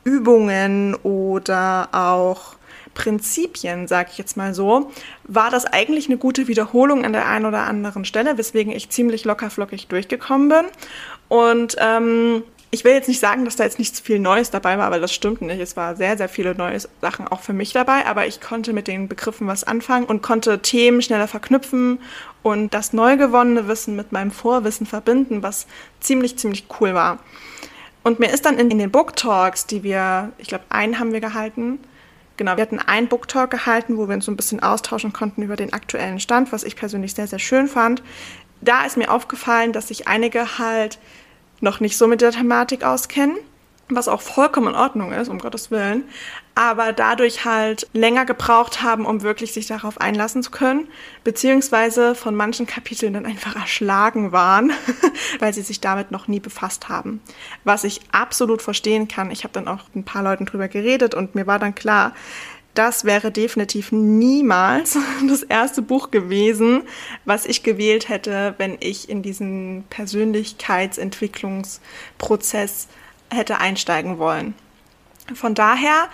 Übungen 0.05 0.95
oder 0.95 1.89
auch 1.93 2.57
Prinzipien, 2.95 3.89
sage 3.89 4.11
ich 4.13 4.19
jetzt 4.19 4.37
mal 4.37 4.55
so, 4.55 4.91
war 5.25 5.51
das 5.51 5.67
eigentlich 5.67 6.07
eine 6.07 6.17
gute 6.17 6.49
Wiederholung 6.49 7.05
an 7.05 7.13
der 7.13 7.29
einen 7.29 7.45
oder 7.45 7.65
anderen 7.65 8.05
Stelle, 8.05 8.39
weswegen 8.39 8.73
ich 8.73 8.91
ziemlich 8.91 9.25
lockerflockig 9.25 9.89
durchgekommen 9.89 10.49
bin. 10.49 10.65
Und 11.29 11.77
ähm, 11.79 12.43
Ich 12.77 12.85
will 12.85 12.93
jetzt 12.93 13.09
nicht 13.09 13.21
sagen, 13.21 13.47
dass 13.47 13.57
da 13.57 13.65
jetzt 13.65 13.79
nicht 13.79 13.99
viel 13.99 14.19
Neues 14.19 14.51
dabei 14.51 14.77
war, 14.77 14.91
weil 14.91 15.01
das 15.01 15.15
stimmt 15.15 15.41
nicht. 15.41 15.59
Es 15.59 15.79
war 15.79 15.97
sehr, 15.97 16.19
sehr 16.19 16.29
viele 16.29 16.55
neue 16.55 16.79
Sachen 17.01 17.27
auch 17.27 17.41
für 17.41 17.55
mich 17.55 17.73
dabei, 17.73 18.05
aber 18.05 18.27
ich 18.27 18.43
konnte 18.43 18.75
mit 18.75 18.87
den 18.87 19.09
Begriffen 19.09 19.47
was 19.47 19.65
anfangen 19.65 20.05
und 20.05 20.21
konnte 20.21 20.61
Themen 20.61 21.01
schneller 21.01 21.27
verknüpfen 21.27 22.01
und 22.43 22.75
das 22.75 22.93
neu 22.93 23.17
gewonnene 23.17 23.67
Wissen 23.67 23.97
mit 23.97 24.13
meinem 24.13 24.31
Vorwissen 24.31 24.85
verbinden, 24.85 25.43
was 25.43 25.67
ziemlich, 26.01 26.37
ziemlich 26.37 26.67
cool 26.79 26.93
war. 26.93 27.21
Und 28.03 28.21
mir 28.21 28.29
ist 28.29 28.45
dann 28.45 28.59
in, 28.59 28.71
in 28.71 28.77
den 28.77 28.91
Book 28.91 29.17
Talks, 29.17 29.65
die 29.65 29.83
wir, 29.83 30.33
ich 30.37 30.49
glaube, 30.49 30.65
einen 30.69 30.99
haben 30.99 31.15
wir 31.15 31.21
gehalten, 31.21 31.79
Genau, 32.37 32.59
wir 32.59 32.63
hatten 32.63 32.79
einen 32.79 33.09
Book 33.09 33.29
Talk 33.29 33.51
gehalten, 33.51 33.97
wo 33.97 34.09
wir 34.09 34.15
uns 34.15 34.27
so 34.27 34.31
ein 34.31 34.37
bisschen 34.37 34.63
austauschen 34.63 35.15
konnten 35.15 35.41
über 35.41 35.57
den 35.57 35.73
aktuellen 35.73 36.21
Stand, 36.21 36.53
was 36.53 36.65
ich 36.65 36.77
persönlich 36.77 37.15
sehr, 37.15 37.27
sehr 37.27 37.39
schön 37.39 37.67
fand. 37.67 38.03
Da 38.61 38.85
ist 38.85 38.99
mir 38.99 39.11
aufgefallen, 39.11 39.73
dass 39.73 39.89
sich 39.89 40.07
einige 40.07 40.59
halt 40.59 40.99
noch 41.67 41.81
nicht 41.81 41.99
so 41.99 42.07
mit 42.07 42.23
der 42.23 42.33
Thematik 42.33 42.83
auskennen 42.85 43.37
was 43.89 44.09
auch 44.09 44.21
vollkommen 44.21 44.69
in 44.69 44.75
Ordnung 44.75 45.13
ist, 45.13 45.29
um 45.29 45.39
Gottes 45.39 45.71
Willen, 45.71 46.05
aber 46.57 46.93
dadurch 46.93 47.45
halt 47.45 47.87
länger 47.93 48.25
gebraucht 48.25 48.83
haben, 48.83 49.07
um 49.07 49.23
wirklich 49.23 49.53
sich 49.53 49.67
darauf 49.67 50.01
einlassen 50.01 50.43
zu 50.43 50.51
können, 50.51 50.89
beziehungsweise 51.23 52.15
von 52.15 52.35
manchen 52.35 52.67
Kapiteln 52.67 53.13
dann 53.13 53.27
einfach 53.27 53.55
erschlagen 53.55 54.33
waren, 54.33 54.73
weil 55.39 55.55
sie 55.55 55.63
sich 55.63 55.81
damit 55.81 56.11
noch 56.11 56.27
nie 56.27 56.41
befasst 56.41 56.89
haben. 56.89 57.21
Was 57.63 57.85
ich 57.85 58.01
absolut 58.11 58.61
verstehen 58.61 59.07
kann. 59.07 59.31
Ich 59.31 59.45
habe 59.45 59.53
dann 59.53 59.69
auch 59.69 59.85
mit 59.89 59.97
ein 59.97 60.05
paar 60.05 60.23
Leuten 60.23 60.47
drüber 60.47 60.67
geredet 60.67 61.15
und 61.15 61.35
mir 61.35 61.47
war 61.47 61.59
dann 61.59 61.75
klar, 61.75 62.13
das 62.77 63.05
wäre 63.05 63.33
definitiv 63.33 63.93
niemals 63.93 64.99
das 65.29 65.43
erste 65.43 65.83
Buch 65.83 66.11
gewesen, 66.11 66.83
was 67.25 67.47
ich 67.47 67.63
gewählt 67.63 68.09
hätte, 68.09 68.55
wenn 68.59 68.77
ich 68.81 69.09
in 69.09 69.23
diesen 69.23 69.85
Persönlichkeitsentwicklungsprozess 69.91 72.89
hätte 73.31 73.59
einsteigen 73.59 74.19
wollen. 74.19 74.55
Von 75.35 75.55
daher 75.55 76.09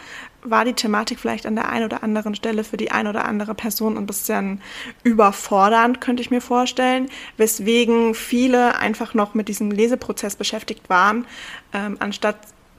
war 0.45 0.65
die 0.65 0.73
Thematik 0.73 1.21
vielleicht 1.21 1.47
an 1.47 1.55
der 1.55 1.69
einen 1.69 1.85
oder 1.85 2.03
anderen 2.03 2.35
Stelle 2.35 2.65
für 2.65 2.77
die 2.77 2.91
eine 2.91 3.11
oder 3.11 3.27
andere 3.27 3.55
Person 3.55 3.97
ein 3.97 4.07
bisschen 4.07 4.61
überfordernd, 5.05 6.01
könnte 6.01 6.23
ich 6.23 6.31
mir 6.31 6.41
vorstellen, 6.41 7.09
weswegen 7.37 8.15
viele 8.15 8.79
einfach 8.79 9.15
noch 9.15 9.35
mit 9.35 9.49
diesem 9.49 9.71
Leseprozess 9.71 10.35
beschäftigt 10.35 10.89
waren, 10.89 11.27
ähm, 11.73 11.97
anstatt 12.01 12.39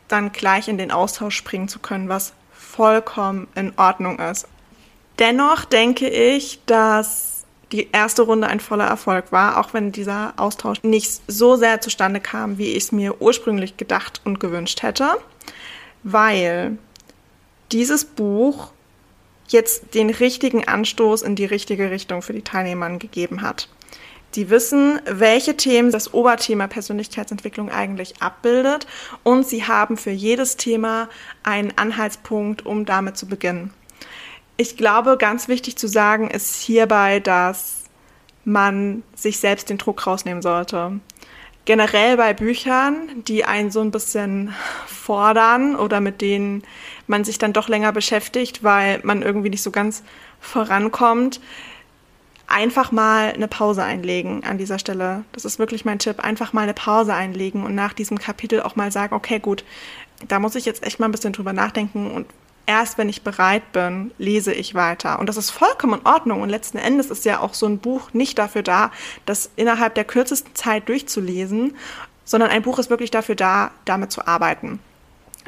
dann 0.09 0.33
gleich 0.33 0.67
in 0.67 0.77
den 0.77 0.91
Austausch 0.91 1.37
springen 1.37 1.69
zu 1.69 1.79
können, 1.79 2.09
was 2.09 2.33
vollkommen 2.75 3.47
in 3.55 3.73
Ordnung 3.77 4.19
ist. 4.19 4.47
Dennoch 5.19 5.65
denke 5.65 6.09
ich, 6.09 6.59
dass 6.65 7.43
die 7.71 7.89
erste 7.91 8.23
Runde 8.23 8.47
ein 8.47 8.59
voller 8.59 8.85
Erfolg 8.85 9.31
war, 9.31 9.57
auch 9.57 9.73
wenn 9.73 9.91
dieser 9.91 10.33
Austausch 10.37 10.81
nicht 10.83 11.21
so 11.27 11.55
sehr 11.55 11.81
zustande 11.81 12.19
kam, 12.19 12.57
wie 12.57 12.73
ich 12.73 12.85
es 12.85 12.91
mir 12.91 13.21
ursprünglich 13.21 13.77
gedacht 13.77 14.21
und 14.25 14.39
gewünscht 14.39 14.83
hätte, 14.83 15.17
weil 16.03 16.77
dieses 17.71 18.05
Buch 18.05 18.71
jetzt 19.47 19.95
den 19.95 20.09
richtigen 20.09 20.67
Anstoß 20.67 21.23
in 21.23 21.35
die 21.35 21.45
richtige 21.45 21.91
Richtung 21.91 22.21
für 22.21 22.33
die 22.33 22.43
Teilnehmer 22.43 22.89
gegeben 22.97 23.41
hat. 23.41 23.67
Die 24.35 24.49
wissen, 24.49 24.99
welche 25.05 25.55
Themen 25.57 25.91
das 25.91 26.13
Oberthema 26.13 26.67
Persönlichkeitsentwicklung 26.67 27.69
eigentlich 27.69 28.21
abbildet 28.21 28.87
und 29.21 29.47
sie 29.47 29.65
haben 29.65 29.95
für 29.95 30.11
jedes 30.11 30.57
Thema 30.57 31.07
einen 31.43 31.77
Anhaltspunkt, 31.77 32.65
um 32.65 32.85
damit 32.85 33.15
zu 33.15 33.27
beginnen. 33.27 33.71
Ich 34.57 34.75
glaube, 34.75 35.17
ganz 35.17 35.47
wichtig 35.47 35.77
zu 35.77 35.87
sagen 35.87 36.31
ist 36.31 36.61
hierbei, 36.61 37.19
dass 37.19 37.83
man 38.43 39.03
sich 39.15 39.39
selbst 39.39 39.69
den 39.69 39.77
Druck 39.77 40.05
rausnehmen 40.05 40.41
sollte. 40.41 40.99
Generell 41.65 42.17
bei 42.17 42.33
Büchern, 42.33 43.23
die 43.25 43.45
einen 43.45 43.71
so 43.71 43.79
ein 43.79 43.91
bisschen 43.91 44.53
fordern 44.85 45.75
oder 45.75 46.01
mit 46.01 46.21
denen 46.21 46.63
man 47.07 47.23
sich 47.23 47.37
dann 47.37 47.53
doch 47.53 47.69
länger 47.69 47.93
beschäftigt, 47.93 48.63
weil 48.63 48.99
man 49.03 49.21
irgendwie 49.21 49.49
nicht 49.49 49.63
so 49.63 49.71
ganz 49.71 50.03
vorankommt, 50.41 51.39
einfach 52.47 52.91
mal 52.91 53.31
eine 53.33 53.47
Pause 53.47 53.83
einlegen 53.83 54.43
an 54.43 54.57
dieser 54.57 54.79
Stelle. 54.79 55.23
Das 55.31 55.45
ist 55.45 55.59
wirklich 55.59 55.85
mein 55.85 55.99
Tipp. 55.99 56.19
Einfach 56.19 56.53
mal 56.53 56.61
eine 56.61 56.73
Pause 56.73 57.13
einlegen 57.13 57.63
und 57.63 57.75
nach 57.75 57.93
diesem 57.93 58.19
Kapitel 58.19 58.61
auch 58.61 58.75
mal 58.75 58.91
sagen, 58.91 59.15
okay, 59.15 59.39
gut, 59.39 59.63
da 60.27 60.39
muss 60.39 60.55
ich 60.55 60.65
jetzt 60.65 60.85
echt 60.85 60.99
mal 60.99 61.07
ein 61.07 61.11
bisschen 61.11 61.33
drüber 61.33 61.53
nachdenken 61.53 62.11
und 62.11 62.27
erst 62.65 62.97
wenn 62.97 63.09
ich 63.09 63.23
bereit 63.23 63.71
bin, 63.71 64.11
lese 64.17 64.53
ich 64.53 64.75
weiter. 64.75 65.19
Und 65.19 65.27
das 65.27 65.37
ist 65.37 65.49
vollkommen 65.49 65.99
in 65.99 66.05
Ordnung. 66.05 66.41
Und 66.41 66.49
letzten 66.49 66.77
Endes 66.77 67.09
ist 67.09 67.25
ja 67.25 67.39
auch 67.39 67.53
so 67.53 67.65
ein 67.65 67.79
Buch 67.79 68.13
nicht 68.13 68.37
dafür 68.37 68.63
da, 68.63 68.91
das 69.25 69.49
innerhalb 69.55 69.95
der 69.95 70.05
kürzesten 70.05 70.55
Zeit 70.55 70.87
durchzulesen, 70.87 71.75
sondern 72.25 72.51
ein 72.51 72.61
Buch 72.61 72.79
ist 72.79 72.89
wirklich 72.89 73.11
dafür 73.11 73.35
da, 73.35 73.71
damit 73.85 74.11
zu 74.11 74.25
arbeiten. 74.25 74.79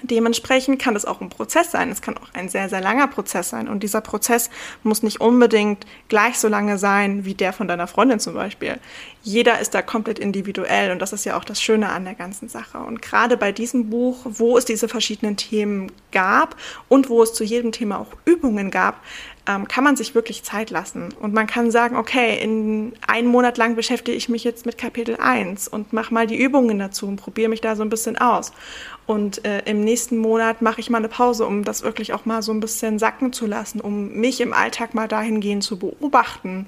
Dementsprechend 0.04 0.82
kann 0.82 0.96
es 0.96 1.06
auch 1.06 1.22
ein 1.22 1.30
Prozess 1.30 1.72
sein. 1.72 1.90
Es 1.90 2.02
kann 2.02 2.18
auch 2.18 2.34
ein 2.34 2.50
sehr, 2.50 2.70
sehr 2.70 2.82
langer 2.82 3.08
Prozess 3.08 3.50
sein. 3.50 3.68
Und 3.68 3.82
dieser 3.82 4.02
Prozess 4.02 4.50
muss 4.84 5.04
nicht 5.04 5.22
unbedingt 5.22 5.86
gleich 6.10 6.38
so 6.38 6.48
lange 6.48 6.78
sein 6.78 7.26
wie 7.26 7.34
der 7.34 7.54
von 7.54 7.68
deiner 7.68 7.88
Freundin 7.88 8.20
zum 8.20 8.34
Beispiel. 8.34 8.80
Jeder 9.24 9.60
ist 9.60 9.74
da 9.74 9.82
komplett 9.82 10.20
individuell 10.20 10.92
und 10.92 11.00
das 11.00 11.14
ist 11.14 11.26
ja 11.26 11.38
auch 11.38 11.46
das 11.46 11.62
Schöne 11.62 11.90
an 11.90 12.06
der 12.06 12.14
ganzen 12.14 12.50
Sache. 12.50 12.80
Und 12.80 13.02
gerade 13.02 13.38
bei 13.38 13.52
diesem 13.52 13.90
Buch, 13.90 14.18
wo 14.26 14.58
es 14.58 14.66
diese 14.66 14.88
verschiedenen 14.88 15.38
Themen 15.38 15.92
gab 16.12 16.56
und 16.90 17.10
wo 17.10 17.24
es 17.24 17.34
zu 17.34 17.44
jedem 17.44 17.72
Thema 17.72 18.00
auch 18.00 18.12
Übungen 18.26 18.72
gab, 18.72 19.02
ähm, 19.48 19.68
kann 19.68 19.84
man 19.84 19.96
sich 19.96 20.16
wirklich 20.16 20.44
Zeit 20.44 20.70
lassen. 20.70 21.14
Und 21.20 21.34
man 21.34 21.48
kann 21.48 21.72
sagen, 21.72 21.96
okay, 21.96 22.42
in 22.42 22.94
einen 23.08 23.28
Monat 23.28 23.58
lang 23.58 23.76
beschäftige 23.76 24.18
ich 24.18 24.30
mich 24.30 24.44
jetzt 24.44 24.66
mit 24.66 24.78
Kapitel 24.78 25.18
1 25.18 25.68
und 25.68 25.94
mache 25.94 26.14
mal 26.14 26.28
die 26.28 26.38
Übungen 26.38 26.80
dazu 26.80 27.08
und 27.08 27.18
probiere 27.18 27.50
mich 27.50 27.62
da 27.62 27.76
so 27.76 27.84
ein 27.84 27.90
bisschen 27.90 28.18
aus. 28.18 28.52
Und 29.06 29.46
äh, 29.46 29.62
im 29.66 29.82
nächsten 29.82 30.18
Monat 30.18 30.62
mache 30.62 30.80
ich 30.80 30.90
mal 30.90 30.98
eine 30.98 31.10
Pause, 31.10 31.46
um 31.46 31.64
das 31.64 31.84
wirklich 31.84 32.14
auch 32.14 32.26
mal 32.26 32.42
so 32.42 32.52
ein 32.52 32.60
bisschen 32.60 32.98
sacken 32.98 33.34
zu 33.34 33.46
lassen, 33.46 33.82
um 33.82 34.14
mich 34.14 34.42
im 34.42 34.54
Alltag 34.54 34.96
mal 34.96 35.08
dahingehend 35.08 35.64
zu 35.64 35.78
beobachten, 35.78 36.66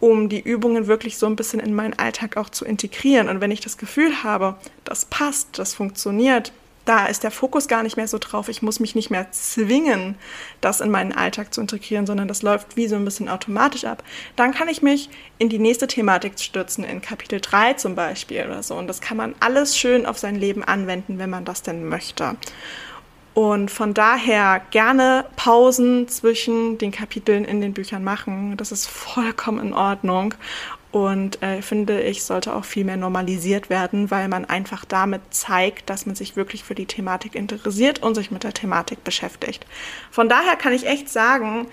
um 0.00 0.28
die 0.28 0.40
Übungen 0.40 0.86
wirklich 0.86 1.18
so 1.18 1.26
ein 1.26 1.36
bisschen 1.36 1.60
in 1.60 1.74
meinen 1.74 1.98
Alltag 1.98 2.36
auch 2.36 2.48
zu 2.48 2.64
integrieren. 2.64 3.28
Und 3.28 3.40
wenn 3.40 3.50
ich 3.50 3.60
das 3.60 3.76
Gefühl 3.76 4.22
habe, 4.22 4.56
das 4.84 5.04
passt, 5.04 5.58
das 5.58 5.74
funktioniert, 5.74 6.52
da 6.84 7.06
ist 7.06 7.22
der 7.22 7.30
Fokus 7.30 7.68
gar 7.68 7.82
nicht 7.82 7.96
mehr 7.96 8.08
so 8.08 8.18
drauf. 8.18 8.48
Ich 8.48 8.62
muss 8.62 8.80
mich 8.80 8.94
nicht 8.94 9.10
mehr 9.10 9.30
zwingen, 9.32 10.16
das 10.60 10.80
in 10.80 10.90
meinen 10.90 11.12
Alltag 11.12 11.54
zu 11.54 11.60
integrieren, 11.60 12.06
sondern 12.06 12.28
das 12.28 12.42
läuft 12.42 12.76
wie 12.76 12.88
so 12.88 12.96
ein 12.96 13.04
bisschen 13.04 13.28
automatisch 13.28 13.84
ab. 13.84 14.02
Dann 14.36 14.52
kann 14.52 14.68
ich 14.68 14.82
mich 14.82 15.08
in 15.38 15.48
die 15.48 15.58
nächste 15.58 15.86
Thematik 15.86 16.38
stürzen, 16.38 16.84
in 16.84 17.00
Kapitel 17.00 17.40
3 17.40 17.74
zum 17.74 17.94
Beispiel 17.94 18.44
oder 18.44 18.62
so. 18.62 18.74
Und 18.74 18.86
das 18.86 19.00
kann 19.00 19.16
man 19.16 19.34
alles 19.40 19.78
schön 19.78 20.06
auf 20.06 20.18
sein 20.18 20.36
Leben 20.36 20.62
anwenden, 20.62 21.18
wenn 21.18 21.30
man 21.30 21.44
das 21.44 21.62
denn 21.62 21.88
möchte. 21.88 22.36
Und 23.34 23.72
von 23.72 23.94
daher 23.94 24.62
gerne 24.70 25.24
Pausen 25.34 26.06
zwischen 26.06 26.78
den 26.78 26.92
Kapiteln 26.92 27.44
in 27.44 27.60
den 27.60 27.74
Büchern 27.74 28.04
machen. 28.04 28.56
Das 28.56 28.70
ist 28.70 28.86
vollkommen 28.86 29.58
in 29.58 29.74
Ordnung. 29.74 30.34
Und 30.94 31.42
äh, 31.42 31.60
finde 31.60 32.02
ich, 32.02 32.22
sollte 32.22 32.54
auch 32.54 32.64
viel 32.64 32.84
mehr 32.84 32.96
normalisiert 32.96 33.68
werden, 33.68 34.12
weil 34.12 34.28
man 34.28 34.44
einfach 34.44 34.84
damit 34.84 35.22
zeigt, 35.30 35.90
dass 35.90 36.06
man 36.06 36.14
sich 36.14 36.36
wirklich 36.36 36.62
für 36.62 36.76
die 36.76 36.86
Thematik 36.86 37.34
interessiert 37.34 38.00
und 38.00 38.14
sich 38.14 38.30
mit 38.30 38.44
der 38.44 38.54
Thematik 38.54 39.02
beschäftigt. 39.02 39.66
Von 40.12 40.28
daher 40.28 40.54
kann 40.54 40.72
ich 40.72 40.86
echt 40.86 41.08
sagen, 41.08 41.66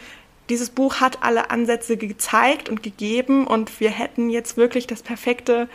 dieses 0.49 0.71
Buch 0.71 1.01
hat 1.01 1.19
alle 1.21 1.51
Ansätze 1.51 1.97
gezeigt 1.97 2.67
und 2.67 2.81
gegeben 2.81 3.45
und 3.45 3.79
wir 3.79 3.91
hätten 3.91 4.31
jetzt 4.31 4.57
wirklich 4.57 4.87
das 4.87 5.03
perfekte 5.03 5.69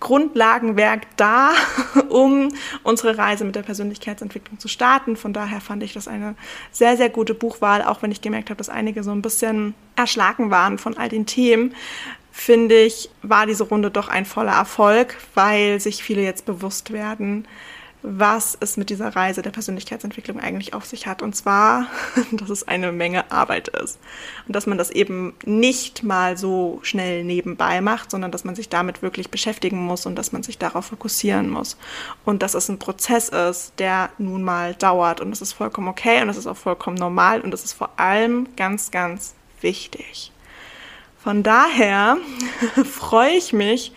Grundlagenwerk 0.00 1.06
da, 1.16 1.52
um 2.08 2.48
unsere 2.82 3.16
Reise 3.16 3.44
mit 3.44 3.54
der 3.54 3.62
Persönlichkeitsentwicklung 3.62 4.58
zu 4.58 4.66
starten. 4.66 5.16
Von 5.16 5.32
daher 5.32 5.60
fand 5.60 5.84
ich 5.84 5.92
das 5.92 6.08
eine 6.08 6.34
sehr, 6.72 6.96
sehr 6.96 7.10
gute 7.10 7.32
Buchwahl, 7.32 7.82
auch 7.82 8.02
wenn 8.02 8.10
ich 8.10 8.20
gemerkt 8.20 8.50
habe, 8.50 8.58
dass 8.58 8.68
einige 8.68 9.04
so 9.04 9.12
ein 9.12 9.22
bisschen 9.22 9.74
erschlagen 9.94 10.50
waren 10.50 10.78
von 10.78 10.96
all 10.96 11.08
den 11.08 11.26
Themen 11.26 11.74
finde 12.38 12.76
ich, 12.76 13.10
war 13.22 13.46
diese 13.46 13.64
Runde 13.64 13.90
doch 13.90 14.08
ein 14.08 14.24
voller 14.24 14.52
Erfolg, 14.52 15.16
weil 15.34 15.80
sich 15.80 16.04
viele 16.04 16.22
jetzt 16.22 16.46
bewusst 16.46 16.92
werden, 16.92 17.48
was 18.02 18.56
es 18.60 18.76
mit 18.76 18.90
dieser 18.90 19.16
Reise 19.16 19.42
der 19.42 19.50
Persönlichkeitsentwicklung 19.50 20.38
eigentlich 20.38 20.72
auf 20.72 20.86
sich 20.86 21.08
hat. 21.08 21.20
Und 21.20 21.34
zwar, 21.34 21.88
dass 22.30 22.48
es 22.48 22.68
eine 22.68 22.92
Menge 22.92 23.32
Arbeit 23.32 23.68
ist. 23.68 23.98
Und 24.46 24.54
dass 24.54 24.66
man 24.66 24.78
das 24.78 24.90
eben 24.90 25.34
nicht 25.44 26.04
mal 26.04 26.38
so 26.38 26.78
schnell 26.84 27.24
nebenbei 27.24 27.80
macht, 27.80 28.12
sondern 28.12 28.30
dass 28.30 28.44
man 28.44 28.54
sich 28.54 28.68
damit 28.68 29.02
wirklich 29.02 29.30
beschäftigen 29.30 29.84
muss 29.84 30.06
und 30.06 30.14
dass 30.14 30.30
man 30.30 30.44
sich 30.44 30.58
darauf 30.58 30.86
fokussieren 30.86 31.50
muss. 31.50 31.76
Und 32.24 32.44
dass 32.44 32.54
es 32.54 32.68
ein 32.68 32.78
Prozess 32.78 33.30
ist, 33.30 33.72
der 33.78 34.10
nun 34.18 34.44
mal 34.44 34.74
dauert. 34.74 35.20
Und 35.20 35.32
das 35.32 35.42
ist 35.42 35.54
vollkommen 35.54 35.88
okay 35.88 36.22
und 36.22 36.28
das 36.28 36.36
ist 36.36 36.46
auch 36.46 36.56
vollkommen 36.56 36.96
normal 36.96 37.40
und 37.40 37.50
das 37.50 37.64
ist 37.64 37.72
vor 37.72 37.98
allem 37.98 38.46
ganz, 38.54 38.92
ganz 38.92 39.34
wichtig. 39.60 40.30
Von 41.28 41.42
daher 41.42 42.16
freue 42.90 43.32
ich 43.32 43.52
mich 43.52 43.92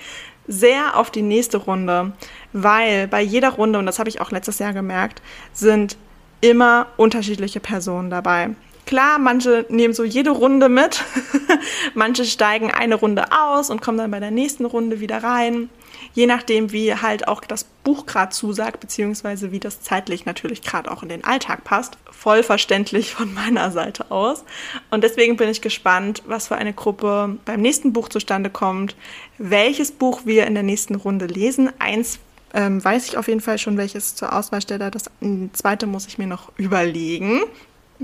sehr 0.49 0.97
auf 0.97 1.11
die 1.11 1.21
nächste 1.21 1.59
Runde, 1.59 2.11
weil 2.51 3.07
bei 3.07 3.21
jeder 3.21 3.51
Runde, 3.51 3.79
und 3.79 3.85
das 3.85 3.99
habe 3.99 4.09
ich 4.09 4.19
auch 4.19 4.31
letztes 4.31 4.59
Jahr 4.59 4.73
gemerkt, 4.73 5.21
sind 5.53 5.95
immer 6.41 6.87
unterschiedliche 6.97 7.61
Personen 7.61 8.09
dabei. 8.09 8.49
Klar, 8.91 9.19
manche 9.19 9.65
nehmen 9.69 9.93
so 9.93 10.03
jede 10.03 10.31
Runde 10.31 10.67
mit, 10.67 11.05
manche 11.93 12.25
steigen 12.25 12.71
eine 12.71 12.95
Runde 12.95 13.23
aus 13.31 13.69
und 13.69 13.81
kommen 13.81 13.97
dann 13.97 14.11
bei 14.11 14.19
der 14.19 14.31
nächsten 14.31 14.65
Runde 14.65 14.99
wieder 14.99 15.23
rein. 15.23 15.69
Je 16.13 16.25
nachdem, 16.25 16.73
wie 16.73 16.93
halt 16.93 17.29
auch 17.29 17.39
das 17.39 17.63
Buch 17.85 18.05
gerade 18.05 18.33
zusagt, 18.33 18.81
beziehungsweise 18.81 19.53
wie 19.53 19.61
das 19.61 19.79
zeitlich 19.79 20.25
natürlich 20.25 20.61
gerade 20.61 20.91
auch 20.91 21.03
in 21.03 21.09
den 21.09 21.23
Alltag 21.23 21.63
passt. 21.63 21.97
Voll 22.11 22.43
verständlich 22.43 23.13
von 23.13 23.33
meiner 23.33 23.71
Seite 23.71 24.11
aus. 24.11 24.43
Und 24.89 25.05
deswegen 25.05 25.37
bin 25.37 25.47
ich 25.47 25.61
gespannt, 25.61 26.21
was 26.25 26.49
für 26.49 26.55
eine 26.55 26.73
Gruppe 26.73 27.37
beim 27.45 27.61
nächsten 27.61 27.93
Buch 27.93 28.09
zustande 28.09 28.49
kommt, 28.49 28.97
welches 29.37 29.93
Buch 29.93 30.23
wir 30.25 30.47
in 30.47 30.53
der 30.53 30.63
nächsten 30.63 30.95
Runde 30.95 31.27
lesen. 31.27 31.71
Eins 31.79 32.19
ähm, 32.53 32.83
weiß 32.83 33.07
ich 33.07 33.17
auf 33.17 33.29
jeden 33.29 33.39
Fall 33.39 33.57
schon, 33.57 33.77
welches 33.77 34.15
zur 34.15 34.35
Auswahl 34.35 34.61
stelle. 34.61 34.91
Das 34.91 35.05
zweite 35.53 35.87
muss 35.87 36.07
ich 36.07 36.17
mir 36.17 36.27
noch 36.27 36.51
überlegen. 36.57 37.43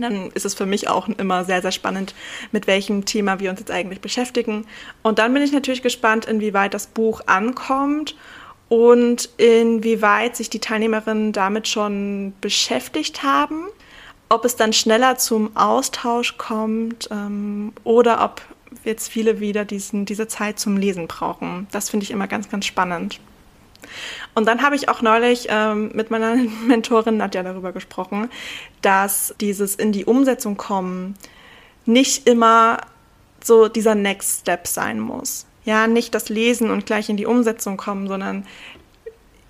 Dann 0.02 0.32
ist 0.32 0.46
es 0.46 0.54
für 0.54 0.66
mich 0.66 0.88
auch 0.88 1.08
immer 1.08 1.46
sehr, 1.46 1.62
sehr 1.62 1.72
spannend, 1.72 2.14
mit 2.52 2.68
welchem 2.68 3.06
Thema 3.06 3.40
wir 3.40 3.50
uns 3.50 3.60
jetzt 3.60 3.72
eigentlich 3.72 4.02
beschäftigen. 4.02 4.66
Und 5.04 5.20
dann 5.20 5.34
bin 5.34 5.44
ich 5.44 5.52
natürlich 5.52 5.82
gespannt, 5.82 6.26
inwieweit 6.26 6.74
das 6.74 6.88
Buch 6.88 7.22
ankommt 7.26 8.16
und 8.70 9.30
inwieweit 9.38 10.36
sich 10.36 10.50
die 10.50 10.60
Teilnehmerinnen 10.60 11.32
damit 11.32 11.68
schon 11.68 12.34
beschäftigt 12.42 13.24
haben. 13.24 13.68
Ob 14.30 14.44
es 14.44 14.58
dann 14.58 14.74
schneller 14.74 15.18
zum 15.18 15.56
Austausch 15.56 16.38
kommt 16.38 17.08
ähm, 17.12 17.72
oder 17.86 18.24
ob 18.24 18.42
jetzt 18.84 19.08
viele 19.10 19.40
wieder 19.40 19.64
diesen, 19.64 20.06
diese 20.06 20.28
Zeit 20.28 20.60
zum 20.60 20.76
Lesen 20.76 21.08
brauchen. 21.08 21.68
Das 21.72 21.90
finde 21.90 22.04
ich 22.04 22.12
immer 22.12 22.28
ganz, 22.28 22.50
ganz 22.50 22.66
spannend. 22.66 23.20
Und 24.36 24.48
dann 24.48 24.62
habe 24.62 24.76
ich 24.76 24.90
auch 24.90 25.02
neulich 25.02 25.48
ähm, 25.50 25.92
mit 25.94 26.12
meiner 26.12 26.36
Mentorin 26.68 27.18
Nadja 27.18 27.44
darüber 27.44 27.72
gesprochen, 27.72 28.30
dass 28.82 29.34
dieses 29.40 29.76
in 29.76 29.92
die 29.92 30.06
Umsetzung 30.06 30.58
kommen 30.58 31.16
nicht 31.86 32.28
immer 32.28 32.82
so 33.44 33.68
dieser 33.70 33.96
Next 33.96 34.42
Step 34.42 34.68
sein 34.68 35.00
muss. 35.00 35.46
Ja, 35.66 35.88
nicht 35.88 36.14
das 36.14 36.30
Lesen 36.30 36.70
und 36.70 36.86
gleich 36.86 37.10
in 37.10 37.18
die 37.18 37.26
Umsetzung 37.26 37.78
kommen, 37.78 38.08
sondern 38.08 38.46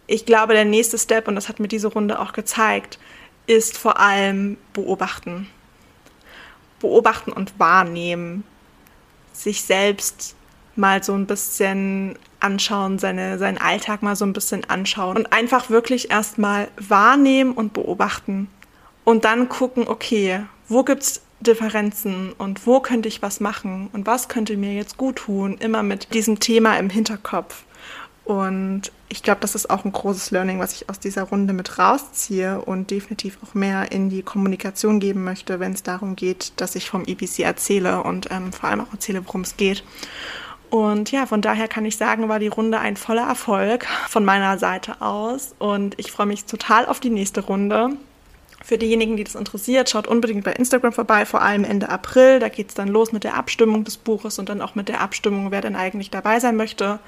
ich 0.07 0.25
glaube, 0.25 0.53
der 0.53 0.65
nächste 0.65 0.97
Step, 0.97 1.27
und 1.27 1.35
das 1.35 1.49
hat 1.49 1.59
mir 1.59 1.67
diese 1.67 1.89
Runde 1.89 2.19
auch 2.19 2.31
gezeigt, 2.31 2.97
ist 3.45 3.77
vor 3.77 3.99
allem 3.99 4.57
beobachten. 4.73 5.49
Beobachten 6.79 7.31
und 7.31 7.59
wahrnehmen. 7.59 8.43
Sich 9.33 9.63
selbst 9.63 10.35
mal 10.75 11.03
so 11.03 11.13
ein 11.13 11.25
bisschen 11.25 12.17
anschauen, 12.39 12.99
seine, 12.99 13.37
seinen 13.37 13.57
Alltag 13.57 14.03
mal 14.03 14.15
so 14.15 14.25
ein 14.25 14.33
bisschen 14.33 14.69
anschauen 14.69 15.17
und 15.17 15.33
einfach 15.33 15.69
wirklich 15.69 16.11
erstmal 16.11 16.67
wahrnehmen 16.77 17.53
und 17.53 17.73
beobachten 17.73 18.49
und 19.03 19.25
dann 19.25 19.49
gucken, 19.49 19.87
okay, 19.87 20.41
wo 20.67 20.83
gibt 20.83 21.03
es 21.03 21.21
Differenzen 21.39 22.33
und 22.33 22.65
wo 22.65 22.79
könnte 22.79 23.07
ich 23.07 23.21
was 23.21 23.39
machen 23.39 23.89
und 23.93 24.05
was 24.07 24.27
könnte 24.27 24.57
mir 24.57 24.73
jetzt 24.73 24.97
gut 24.97 25.17
tun, 25.17 25.57
immer 25.59 25.83
mit 25.83 26.13
diesem 26.13 26.39
Thema 26.39 26.77
im 26.77 26.89
Hinterkopf. 26.89 27.63
Und 28.25 28.91
ich 29.07 29.23
glaube, 29.23 29.39
das 29.39 29.55
ist 29.55 29.69
auch 29.69 29.85
ein 29.85 29.93
großes 29.93 30.31
Learning, 30.31 30.59
was 30.59 30.73
ich 30.73 30.89
aus 30.89 30.99
dieser 30.99 31.23
Runde 31.23 31.53
mit 31.53 31.79
rausziehe 31.79 32.59
und 32.59 32.91
definitiv 32.91 33.37
auch 33.41 33.53
mehr 33.53 33.91
in 33.93 34.09
die 34.09 34.21
Kommunikation 34.21 34.99
geben 34.99 35.23
möchte, 35.23 35.61
wenn 35.61 35.71
es 35.71 35.83
darum 35.83 36.17
geht, 36.17 36.51
dass 36.57 36.75
ich 36.75 36.89
vom 36.89 37.05
EPC 37.05 37.39
erzähle 37.39 38.03
und 38.03 38.29
ähm, 38.29 38.51
vor 38.51 38.67
allem 38.69 38.81
auch 38.81 38.91
erzähle, 38.91 39.25
worum 39.25 39.41
es 39.41 39.55
geht. 39.55 39.83
Und 40.69 41.11
ja, 41.11 41.25
von 41.25 41.41
daher 41.41 41.67
kann 41.67 41.85
ich 41.85 41.97
sagen, 41.97 42.27
war 42.27 42.39
die 42.39 42.47
Runde 42.47 42.79
ein 42.79 42.97
voller 42.97 43.27
Erfolg 43.27 43.85
von 44.09 44.25
meiner 44.25 44.57
Seite 44.57 45.01
aus. 45.01 45.55
Und 45.59 45.97
ich 45.97 46.11
freue 46.11 46.25
mich 46.25 46.45
total 46.45 46.85
auf 46.85 46.99
die 46.99 47.09
nächste 47.09 47.41
Runde. 47.41 47.91
Für 48.63 48.77
diejenigen, 48.77 49.15
die 49.15 49.23
das 49.23 49.35
interessiert, 49.35 49.89
schaut 49.89 50.07
unbedingt 50.07 50.43
bei 50.43 50.51
Instagram 50.51 50.91
vorbei, 50.91 51.25
vor 51.25 51.41
allem 51.41 51.63
Ende 51.63 51.87
April. 51.87 52.39
Da 52.39 52.49
geht 52.49 52.69
es 52.69 52.73
dann 52.73 52.89
los 52.89 53.13
mit 53.13 53.23
der 53.23 53.35
Abstimmung 53.35 53.85
des 53.85 53.95
Buches 53.95 54.39
und 54.39 54.49
dann 54.49 54.61
auch 54.61 54.75
mit 54.75 54.89
der 54.89 54.99
Abstimmung, 54.99 55.51
wer 55.51 55.61
denn 55.61 55.75
eigentlich 55.75 56.09
dabei 56.09 56.39
sein 56.41 56.57
möchte. 56.57 56.99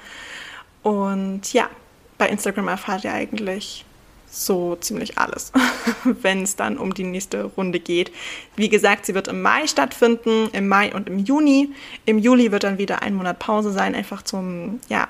Und 0.82 1.52
ja, 1.52 1.68
bei 2.16 2.28
Instagram 2.28 2.68
erfahrt 2.68 3.04
ihr 3.04 3.12
eigentlich 3.12 3.84
so 4.30 4.76
ziemlich 4.76 5.18
alles, 5.18 5.52
wenn 6.04 6.42
es 6.42 6.56
dann 6.56 6.78
um 6.78 6.94
die 6.94 7.04
nächste 7.04 7.44
Runde 7.44 7.80
geht. 7.80 8.12
Wie 8.56 8.68
gesagt, 8.68 9.06
sie 9.06 9.14
wird 9.14 9.28
im 9.28 9.42
Mai 9.42 9.66
stattfinden, 9.66 10.48
im 10.52 10.68
Mai 10.68 10.94
und 10.94 11.08
im 11.08 11.18
Juni. 11.18 11.70
Im 12.06 12.18
Juli 12.18 12.52
wird 12.52 12.64
dann 12.64 12.78
wieder 12.78 13.02
ein 13.02 13.14
Monat 13.14 13.38
Pause 13.38 13.72
sein, 13.72 13.94
einfach 13.94 14.22
zum 14.22 14.80
ja, 14.88 15.08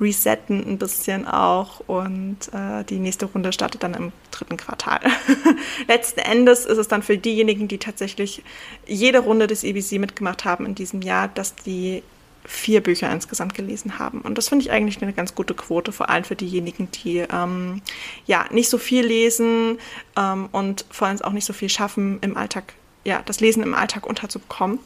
Resetten 0.00 0.64
ein 0.66 0.78
bisschen 0.78 1.26
auch. 1.26 1.80
Und 1.86 2.38
äh, 2.52 2.84
die 2.84 2.98
nächste 2.98 3.26
Runde 3.26 3.52
startet 3.52 3.82
dann 3.82 3.94
im 3.94 4.12
dritten 4.30 4.56
Quartal. 4.56 5.00
Letzten 5.88 6.20
Endes 6.20 6.64
ist 6.64 6.78
es 6.78 6.88
dann 6.88 7.02
für 7.02 7.18
diejenigen, 7.18 7.68
die 7.68 7.78
tatsächlich 7.78 8.42
jede 8.86 9.18
Runde 9.18 9.46
des 9.46 9.64
EBC 9.64 9.98
mitgemacht 9.98 10.44
haben 10.44 10.64
in 10.64 10.74
diesem 10.74 11.02
Jahr, 11.02 11.28
dass 11.28 11.54
die 11.54 12.02
vier 12.48 12.82
Bücher 12.82 13.12
insgesamt 13.12 13.54
gelesen 13.54 13.98
haben. 13.98 14.22
Und 14.22 14.38
das 14.38 14.48
finde 14.48 14.64
ich 14.64 14.70
eigentlich 14.70 15.02
eine 15.02 15.12
ganz 15.12 15.34
gute 15.34 15.52
Quote, 15.54 15.92
vor 15.92 16.08
allem 16.08 16.24
für 16.24 16.34
diejenigen, 16.34 16.90
die 16.90 17.18
ähm, 17.18 17.82
ja 18.26 18.46
nicht 18.50 18.70
so 18.70 18.78
viel 18.78 19.04
lesen 19.04 19.78
ähm, 20.16 20.48
und 20.50 20.86
vor 20.90 21.08
allem 21.08 21.20
auch 21.20 21.32
nicht 21.32 21.44
so 21.44 21.52
viel 21.52 21.68
schaffen, 21.68 22.18
im 22.22 22.38
Alltag, 22.38 22.72
ja, 23.04 23.22
das 23.26 23.40
Lesen 23.40 23.62
im 23.62 23.74
Alltag 23.74 24.06
unterzubekommen. 24.06 24.78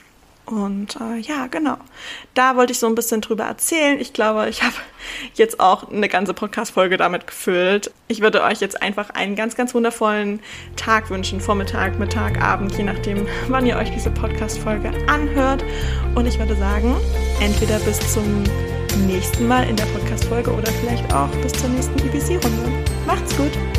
Und 0.45 0.97
äh, 0.97 1.19
ja, 1.19 1.47
genau. 1.47 1.77
Da 2.35 2.57
wollte 2.57 2.73
ich 2.73 2.79
so 2.79 2.87
ein 2.87 2.95
bisschen 2.95 3.21
drüber 3.21 3.45
erzählen. 3.45 4.01
Ich 4.01 4.13
glaube, 4.13 4.49
ich 4.49 4.63
habe 4.63 4.75
jetzt 5.35 5.61
auch 5.61 5.91
eine 5.91 6.09
ganze 6.09 6.35
Podcast-Folge 6.35 6.97
damit 6.97 7.27
gefüllt. 7.27 7.93
Ich 8.09 8.21
würde 8.21 8.43
euch 8.43 8.61
jetzt 8.61 8.83
einfach 8.83 9.11
einen 9.11 9.37
ganz, 9.37 9.55
ganz 9.55 9.75
wundervollen 9.75 10.41
Tag 10.77 11.11
wünschen. 11.11 11.41
Vormittag, 11.41 11.99
Mittag, 11.99 12.41
Abend, 12.43 12.77
je 12.77 12.85
nachdem, 12.85 13.27
wann 13.49 13.67
ihr 13.67 13.77
euch 13.77 13.91
diese 13.91 14.11
Podcast-Folge 14.11 14.91
anhört. 15.07 15.65
Und 16.15 16.27
ich 16.27 16.39
würde 16.39 16.57
sagen, 16.57 16.97
entweder 17.41 17.79
bis 17.81 18.01
zum 18.13 18.43
nächsten 19.07 19.47
Mal 19.47 19.69
in 19.69 19.77
der 19.77 19.87
Podcast-Folge 19.87 20.53
oder 20.53 20.71
vielleicht 20.73 21.13
auch 21.15 21.31
bis 21.43 21.53
zur 21.53 21.71
nächsten 21.71 21.99
EBC-Runde. 21.99 22.85
Macht's 23.07 23.37
gut! 23.37 23.72